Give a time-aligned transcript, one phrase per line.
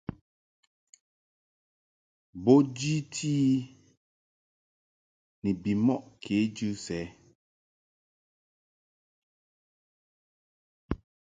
[2.43, 3.51] Bo jiti i
[5.41, 6.99] ni bimɔʼ kejɨ sɛ.